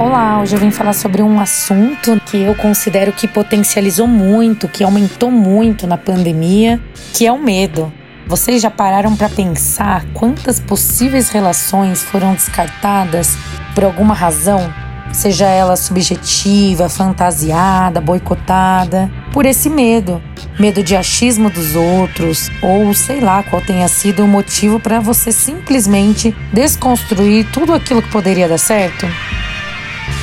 Olá, 0.00 0.40
hoje 0.40 0.56
eu 0.56 0.58
vim 0.58 0.70
falar 0.70 0.94
sobre 0.94 1.20
um 1.22 1.38
assunto 1.38 2.18
que 2.24 2.38
eu 2.38 2.54
considero 2.54 3.12
que 3.12 3.28
potencializou 3.28 4.06
muito, 4.06 4.66
que 4.66 4.82
aumentou 4.82 5.30
muito 5.30 5.86
na 5.86 5.98
pandemia, 5.98 6.80
que 7.12 7.26
é 7.26 7.30
o 7.30 7.38
medo. 7.38 7.92
Vocês 8.26 8.62
já 8.62 8.70
pararam 8.70 9.14
para 9.14 9.28
pensar 9.28 10.06
quantas 10.14 10.58
possíveis 10.58 11.28
relações 11.28 12.02
foram 12.02 12.32
descartadas 12.32 13.36
por 13.74 13.84
alguma 13.84 14.14
razão? 14.14 14.72
Seja 15.12 15.46
ela 15.46 15.76
subjetiva, 15.76 16.88
fantasiada, 16.88 18.00
boicotada, 18.00 19.10
por 19.34 19.44
esse 19.44 19.68
medo. 19.68 20.22
Medo 20.58 20.82
de 20.82 20.96
achismo 20.96 21.50
dos 21.50 21.76
outros, 21.76 22.50
ou 22.62 22.94
sei 22.94 23.20
lá 23.20 23.42
qual 23.42 23.60
tenha 23.60 23.86
sido 23.86 24.24
o 24.24 24.28
motivo 24.28 24.80
para 24.80 24.98
você 24.98 25.30
simplesmente 25.30 26.34
desconstruir 26.54 27.52
tudo 27.52 27.74
aquilo 27.74 28.00
que 28.00 28.10
poderia 28.10 28.48
dar 28.48 28.56
certo? 28.56 29.06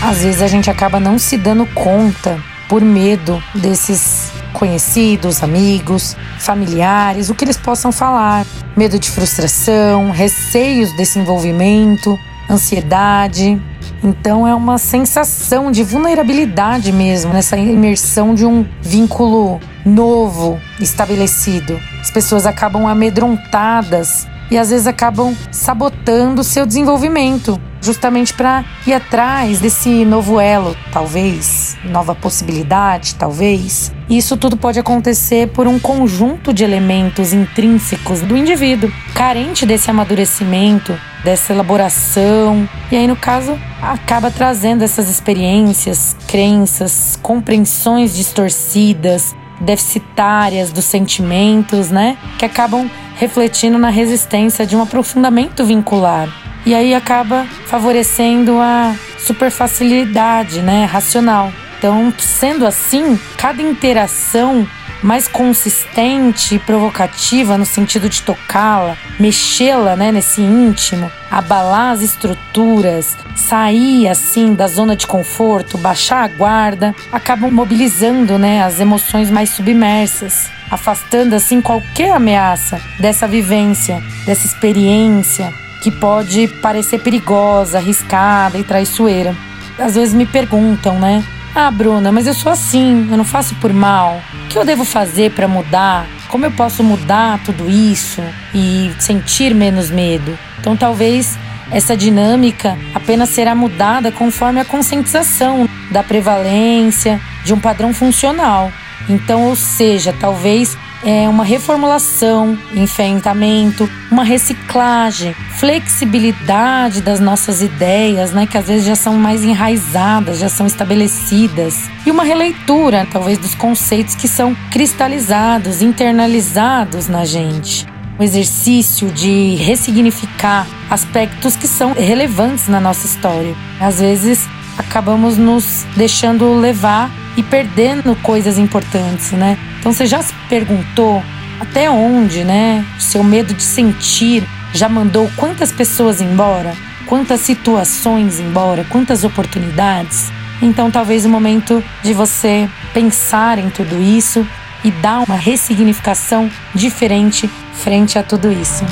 Às 0.01 0.19
vezes 0.19 0.41
a 0.41 0.47
gente 0.47 0.69
acaba 0.69 0.99
não 0.99 1.17
se 1.17 1.37
dando 1.37 1.65
conta 1.67 2.39
por 2.69 2.81
medo 2.81 3.41
desses 3.55 4.31
conhecidos, 4.53 5.43
amigos, 5.43 6.15
familiares, 6.39 7.29
o 7.29 7.35
que 7.35 7.45
eles 7.45 7.57
possam 7.57 7.91
falar. 7.91 8.45
Medo 8.75 8.99
de 8.99 9.09
frustração, 9.09 10.11
receios 10.11 10.91
desse 10.97 11.19
envolvimento, 11.19 12.17
ansiedade. 12.49 13.61
Então 14.03 14.47
é 14.47 14.53
uma 14.53 14.77
sensação 14.77 15.71
de 15.71 15.83
vulnerabilidade 15.83 16.91
mesmo 16.91 17.33
nessa 17.33 17.57
imersão 17.57 18.35
de 18.35 18.45
um 18.45 18.65
vínculo 18.81 19.59
novo 19.85 20.59
estabelecido. 20.79 21.79
As 22.01 22.11
pessoas 22.11 22.45
acabam 22.45 22.87
amedrontadas 22.87 24.27
e 24.51 24.57
às 24.57 24.69
vezes 24.69 24.87
acabam 24.87 25.35
sabotando 25.51 26.43
seu 26.43 26.65
desenvolvimento, 26.65 27.59
justamente 27.81 28.33
para 28.33 28.63
ir 28.85 28.93
atrás 28.93 29.59
desse 29.59 30.03
novo 30.05 30.39
elo, 30.39 30.75
talvez, 30.91 31.77
nova 31.83 32.15
possibilidade, 32.15 33.15
talvez. 33.15 33.91
Isso 34.09 34.37
tudo 34.37 34.55
pode 34.55 34.79
acontecer 34.79 35.49
por 35.49 35.67
um 35.67 35.77
conjunto 35.77 36.53
de 36.53 36.63
elementos 36.63 37.33
intrínsecos 37.33 38.21
do 38.21 38.37
indivíduo, 38.37 38.91
carente 39.13 39.65
desse 39.65 39.89
amadurecimento, 39.89 40.97
dessa 41.23 41.51
elaboração. 41.51 42.67
E 42.91 42.95
aí, 42.95 43.05
no 43.07 43.17
caso, 43.17 43.59
acaba 43.81 44.31
trazendo 44.31 44.83
essas 44.83 45.09
experiências, 45.09 46.15
crenças, 46.25 47.19
compreensões 47.21 48.15
distorcidas, 48.15 49.35
deficitárias 49.59 50.71
dos 50.71 50.85
sentimentos, 50.85 51.89
né? 51.91 52.17
Que 52.37 52.45
acabam 52.45 52.89
refletindo 53.15 53.77
na 53.77 53.89
resistência 53.89 54.65
de 54.65 54.75
um 54.75 54.81
aprofundamento 54.81 55.65
vincular. 55.65 56.46
E 56.67 56.75
aí 56.75 56.93
acaba 56.93 57.47
favorecendo 57.65 58.59
a 58.59 58.93
superfacilidade, 59.17 60.61
né, 60.61 60.83
racional. 60.83 61.49
Então, 61.77 62.13
sendo 62.17 62.67
assim, 62.67 63.17
cada 63.37 63.61
interação 63.61 64.67
mais 65.01 65.29
consistente 65.29 66.55
e 66.55 66.59
provocativa 66.59 67.57
no 67.57 67.65
sentido 67.65 68.09
de 68.09 68.21
tocá-la, 68.21 68.97
mexê-la 69.17 69.95
né, 69.95 70.11
nesse 70.11 70.41
íntimo, 70.41 71.09
abalar 71.31 71.93
as 71.93 72.01
estruturas, 72.01 73.15
sair 73.33 74.09
assim 74.09 74.53
da 74.53 74.67
zona 74.67 74.93
de 74.93 75.07
conforto, 75.07 75.77
baixar 75.77 76.25
a 76.25 76.27
guarda, 76.27 76.93
acabam 77.13 77.49
mobilizando 77.49 78.37
né, 78.37 78.61
as 78.61 78.81
emoções 78.81 79.31
mais 79.31 79.51
submersas, 79.51 80.49
afastando 80.69 81.33
assim 81.33 81.61
qualquer 81.61 82.11
ameaça 82.11 82.77
dessa 82.99 83.25
vivência, 83.25 84.03
dessa 84.25 84.45
experiência 84.45 85.65
que 85.87 85.91
pode 85.91 86.49
parecer 86.61 86.99
perigosa, 86.99 87.77
arriscada 87.77 88.57
e 88.57 88.63
traiçoeira. 88.63 89.33
Às 89.79 89.95
vezes 89.95 90.13
me 90.13 90.25
perguntam, 90.25 90.99
né? 90.99 91.23
Ah, 91.55 91.71
Bruna, 91.71 92.11
mas 92.11 92.27
eu 92.27 92.33
sou 92.33 92.51
assim, 92.51 93.07
eu 93.09 93.15
não 93.15 93.23
faço 93.23 93.55
por 93.55 93.71
mal. 93.71 94.21
O 94.33 94.47
que 94.49 94.57
eu 94.57 94.65
devo 94.65 94.83
fazer 94.83 95.31
para 95.31 95.47
mudar? 95.47 96.05
Como 96.27 96.45
eu 96.45 96.51
posso 96.51 96.83
mudar 96.83 97.39
tudo 97.45 97.69
isso 97.69 98.21
e 98.53 98.91
sentir 98.99 99.55
menos 99.55 99.89
medo? 99.89 100.37
Então, 100.59 100.75
talvez 100.75 101.37
essa 101.71 101.95
dinâmica 101.95 102.77
apenas 102.93 103.29
será 103.29 103.55
mudada 103.55 104.11
conforme 104.11 104.59
a 104.59 104.65
conscientização 104.65 105.69
da 105.89 106.03
prevalência 106.03 107.21
de 107.45 107.53
um 107.53 107.59
padrão 107.59 107.93
funcional. 107.93 108.73
Então, 109.07 109.45
ou 109.45 109.55
seja, 109.55 110.13
talvez 110.19 110.77
é 111.03 111.27
uma 111.29 111.43
reformulação, 111.43 112.57
enfrentamento, 112.73 113.89
uma 114.11 114.23
reciclagem, 114.23 115.33
flexibilidade 115.57 117.01
das 117.01 117.19
nossas 117.19 117.61
ideias, 117.61 118.31
né, 118.31 118.45
que 118.45 118.57
às 118.57 118.67
vezes 118.67 118.85
já 118.85 118.95
são 118.95 119.13
mais 119.13 119.43
enraizadas, 119.43 120.39
já 120.39 120.49
são 120.49 120.65
estabelecidas, 120.65 121.89
e 122.05 122.11
uma 122.11 122.23
releitura, 122.23 123.07
talvez, 123.11 123.37
dos 123.37 123.55
conceitos 123.55 124.15
que 124.15 124.27
são 124.27 124.55
cristalizados, 124.71 125.81
internalizados 125.81 127.07
na 127.07 127.25
gente. 127.25 127.85
O 128.19 128.23
exercício 128.23 129.11
de 129.11 129.55
ressignificar 129.55 130.65
aspectos 130.89 131.55
que 131.55 131.67
são 131.67 131.93
relevantes 131.93 132.67
na 132.67 132.79
nossa 132.79 133.05
história. 133.05 133.55
Às 133.79 133.99
vezes 133.99 134.47
acabamos 134.77 135.37
nos 135.37 135.85
deixando 135.95 136.53
levar 136.55 137.11
e 137.35 137.43
perdendo 137.43 138.15
coisas 138.23 138.57
importantes, 138.57 139.31
né? 139.31 139.57
Então 139.87 139.95
você 139.95 140.05
já 140.05 140.21
se 140.21 140.33
perguntou 140.49 141.23
até 141.61 141.89
onde, 141.89 142.43
né? 142.43 142.85
Seu 142.99 143.23
medo 143.23 143.53
de 143.53 143.63
sentir 143.63 144.45
já 144.73 144.89
mandou 144.89 145.31
quantas 145.37 145.71
pessoas 145.71 146.19
embora? 146.19 146.75
Quantas 147.05 147.39
situações 147.39 148.37
embora? 148.37 148.83
Quantas 148.89 149.23
oportunidades? 149.23 150.29
Então 150.61 150.91
talvez 150.91 151.23
o 151.23 151.29
momento 151.29 151.81
de 152.03 152.13
você 152.13 152.69
pensar 152.93 153.59
em 153.59 153.69
tudo 153.69 154.03
isso 154.03 154.45
e 154.83 154.91
dar 154.91 155.19
uma 155.19 155.37
ressignificação 155.37 156.51
diferente 156.75 157.49
frente 157.71 158.19
a 158.19 158.23
tudo 158.23 158.51
isso. 158.51 158.83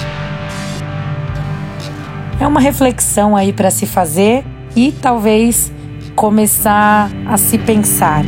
É 2.40 2.48
uma 2.48 2.62
reflexão 2.62 3.36
aí 3.36 3.52
para 3.52 3.70
se 3.70 3.86
fazer 3.86 4.46
e 4.74 4.94
talvez 4.94 5.74
começar 6.16 7.10
a 7.26 7.36
se 7.36 7.58
pensar. 7.58 8.24